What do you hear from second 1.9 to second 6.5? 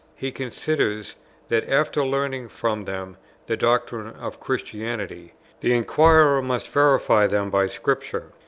learning from them the doctrines of Christianity, the inquirer